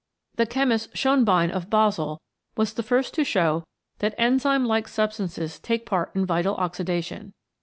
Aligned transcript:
The 0.37 0.47
chemist 0.47 0.95
Schoenbein, 0.95 1.51
of 1.51 1.69
Basel, 1.69 2.19
was 2.57 2.73
the 2.73 2.81
first 2.81 3.13
to 3.13 3.23
show 3.23 3.63
that 3.99 4.15
enzyme 4.17 4.65
like 4.65 4.87
substances 4.87 5.59
take 5.59 5.85
part 5.85 6.09
in 6.15 6.25
vital 6.25 6.55
oxidation. 6.55 7.33